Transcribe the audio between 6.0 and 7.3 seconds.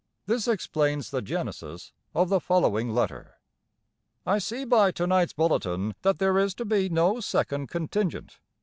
that there is to be no